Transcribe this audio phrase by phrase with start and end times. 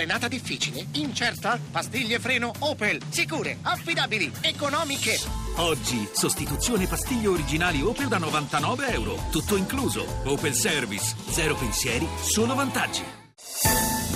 [0.00, 0.86] Frenata difficile?
[0.92, 1.60] Incerta?
[1.70, 3.02] Pastiglie freno Opel.
[3.10, 5.18] Sicure, affidabili, economiche.
[5.56, 9.18] Oggi, sostituzione pastiglie originali Opel da 99 euro.
[9.30, 10.06] Tutto incluso.
[10.24, 11.14] Opel Service.
[11.28, 13.02] Zero pensieri, solo vantaggi.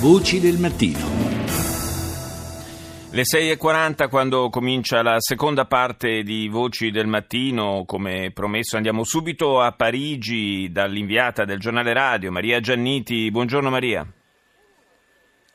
[0.00, 1.07] Voci del mattino.
[3.11, 9.61] Le 6.40 quando comincia la seconda parte di Voci del Mattino, come promesso andiamo subito
[9.61, 13.30] a Parigi dall'inviata del giornale radio Maria Gianniti.
[13.30, 14.11] Buongiorno Maria.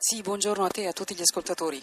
[0.02, 1.78] Sì, buongiorno a te e a tutti gli ascoltatori.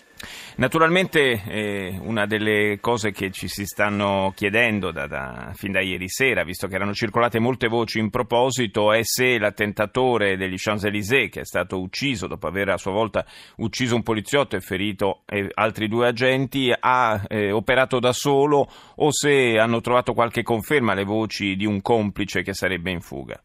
[0.57, 6.09] Naturalmente eh, una delle cose che ci si stanno chiedendo da, da, fin da ieri
[6.09, 11.41] sera, visto che erano circolate molte voci in proposito, è se l'attentatore degli Champs-Élysées, che
[11.41, 13.23] è stato ucciso dopo aver a sua volta
[13.57, 19.13] ucciso un poliziotto e ferito eh, altri due agenti, ha eh, operato da solo o
[19.13, 23.39] se hanno trovato qualche conferma alle voci di un complice che sarebbe in fuga.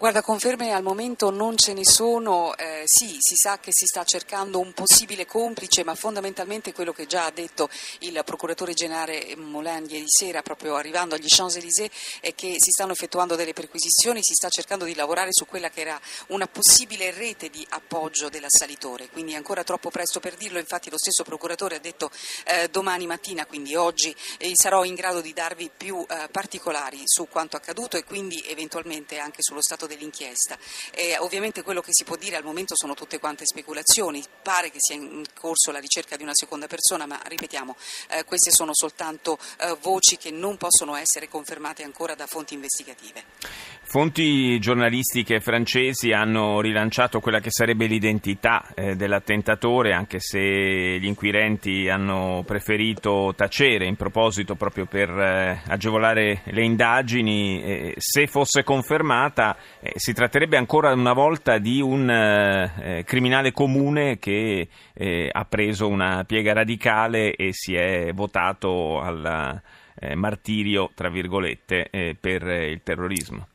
[0.00, 4.02] Guarda, conferme al momento non ce ne sono, eh, sì, si sa che si sta
[4.02, 9.84] cercando un possibile complice, ma fondamentalmente quello che già ha detto il procuratore generale Molan
[9.90, 11.90] ieri sera, proprio arrivando agli Champs-Élysées,
[12.20, 15.82] è che si stanno effettuando delle perquisizioni, si sta cercando di lavorare su quella che
[15.82, 20.88] era una possibile rete di appoggio dell'assalitore, quindi è ancora troppo presto per dirlo, infatti
[20.88, 22.10] lo stesso procuratore ha detto
[22.46, 27.28] eh, domani mattina, quindi oggi, eh, sarò in grado di darvi più eh, particolari su
[27.28, 30.56] quanto accaduto e quindi eventualmente anche sullo stato dell'inchiesta.
[30.92, 34.78] Eh, ovviamente quello che si può dire al momento sono tutte quante speculazioni, pare che
[34.80, 37.76] sia in corso la ricerca di una seconda persona, ma ripetiamo,
[38.10, 43.24] eh, queste sono soltanto eh, voci che non possono essere confermate ancora da fonti investigative.
[43.90, 51.88] Fonti giornalistiche francesi hanno rilanciato quella che sarebbe l'identità eh, dell'attentatore, anche se gli inquirenti
[51.88, 57.60] hanno preferito tacere in proposito proprio per eh, agevolare le indagini.
[57.64, 63.50] Eh, se fosse confermata, eh, si tratterebbe ancora una volta di un eh, eh, criminale
[63.50, 64.68] comune che
[65.32, 69.60] ha preso una piega radicale e si è votato al
[70.14, 73.48] martirio, tra virgolette, per il terrorismo.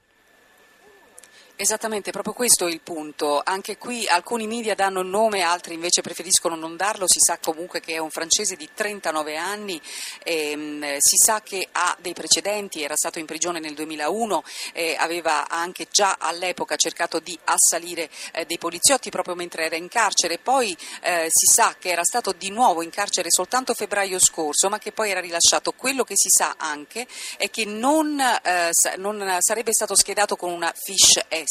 [1.57, 3.41] Esattamente, proprio questo è il punto.
[3.41, 7.05] Anche qui alcuni media danno il nome, altri invece preferiscono non darlo.
[7.07, 9.81] Si sa comunque che è un francese di 39 anni,
[10.23, 15.47] ehm, si sa che ha dei precedenti, era stato in prigione nel 2001, eh, aveva
[15.47, 20.39] anche già all'epoca cercato di assalire eh, dei poliziotti proprio mentre era in carcere.
[20.39, 24.77] Poi eh, si sa che era stato di nuovo in carcere soltanto febbraio scorso, ma
[24.77, 25.71] che poi era rilasciato.
[25.71, 27.07] Quello che si sa anche
[27.37, 31.44] è che non, eh, non sarebbe stato schedato con una fish S.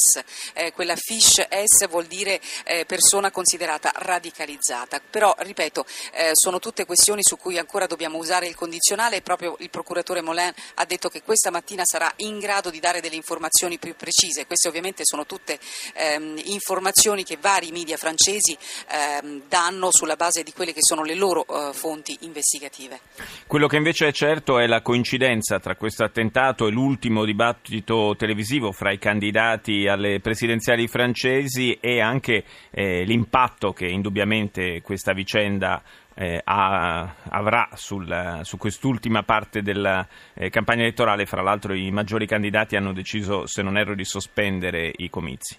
[0.55, 5.01] Eh, quella fish S vuol dire eh, persona considerata radicalizzata.
[5.09, 9.57] Però, ripeto, eh, sono tutte questioni su cui ancora dobbiamo usare il condizionale e proprio
[9.61, 13.79] il procuratore Molin ha detto che questa mattina sarà in grado di dare delle informazioni
[13.79, 14.47] più precise.
[14.47, 15.59] Queste ovviamente sono tutte
[15.95, 18.57] ehm, informazioni che vari media francesi
[18.91, 23.01] ehm, danno sulla base di quelle che sono le loro eh, fonti investigative.
[23.47, 28.73] Quello che invece è certo è la coincidenza tra questo attentato e l'ultimo dibattito televisivo
[28.73, 35.83] fra i candidati alle presidenziali francesi e anche eh, l'impatto che indubbiamente questa vicenda
[36.15, 41.27] eh, ha, avrà sul, su quest'ultima parte della eh, campagna elettorale.
[41.27, 45.57] Fra l'altro i maggiori candidati hanno deciso, se non erro, di sospendere i comizi.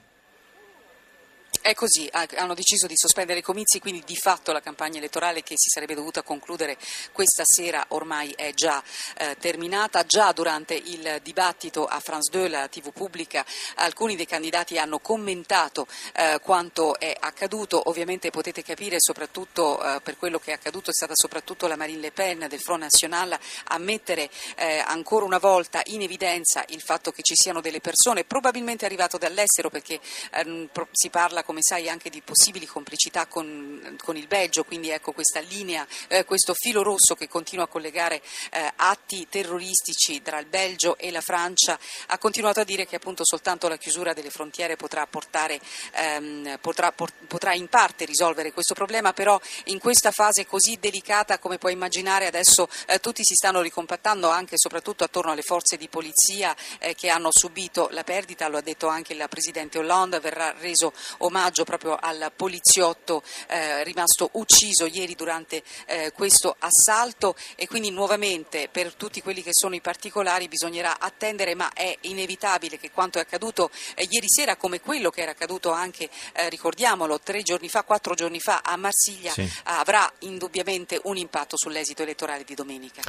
[1.65, 5.55] È così, hanno deciso di sospendere i comizi, quindi di fatto la campagna elettorale che
[5.57, 6.77] si sarebbe dovuta concludere
[7.11, 8.83] questa sera ormai è già
[9.17, 10.05] eh, terminata.
[10.05, 13.43] Già durante il dibattito a France 2, la TV pubblica,
[13.77, 17.89] alcuni dei candidati hanno commentato eh, quanto è accaduto.
[17.89, 21.99] Ovviamente potete capire, soprattutto eh, per quello che è accaduto, è stata soprattutto la Marine
[21.99, 23.35] Le Pen del Front National
[23.69, 28.23] a mettere eh, ancora una volta in evidenza il fatto che ci siano delle persone
[28.23, 29.99] probabilmente arrivate dall'estero perché
[30.31, 34.89] ehm, si parla come come sai anche di possibili complicità con, con il Belgio, quindi
[34.89, 38.21] ecco questa linea, eh, questo filo rosso che continua a collegare
[38.51, 43.23] eh, atti terroristici tra il Belgio e la Francia, ha continuato a dire che appunto
[43.23, 45.61] soltanto la chiusura delle frontiere potrà, portare,
[45.93, 51.39] ehm, potrà, por, potrà in parte risolvere questo problema, però in questa fase così delicata
[51.39, 55.77] come puoi immaginare adesso eh, tutti si stanno ricompattando anche e soprattutto attorno alle forze
[55.77, 60.19] di polizia eh, che hanno subito la perdita, lo ha detto anche il Presidente Hollande,
[60.19, 67.35] verrà reso omaggio omaggio proprio al poliziotto eh, rimasto ucciso ieri durante eh, questo assalto
[67.55, 72.79] e quindi nuovamente per tutti quelli che sono i particolari bisognerà attendere ma è inevitabile
[72.79, 77.19] che quanto è accaduto eh, ieri sera come quello che era accaduto anche, eh, ricordiamolo,
[77.19, 79.47] tre giorni fa, quattro giorni fa a Marsiglia sì.
[79.65, 83.01] avrà indubbiamente un impatto sull'esito elettorale di domenica.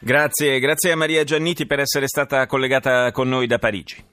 [0.00, 4.12] Grazie, grazie a Maria Gianniti per essere stata collegata con noi da Parigi.